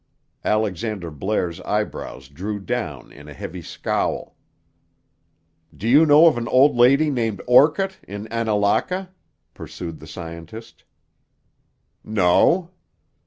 [0.43, 4.35] Alexander Blair's eyebrows drew down in a heavy scowl.
[5.77, 9.09] "Do you know of an old lady named Orcutt in Annalaka?"
[9.53, 10.85] pursued the scientist.
[12.03, 12.71] "No."